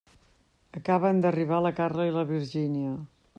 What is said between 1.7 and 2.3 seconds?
Carla i la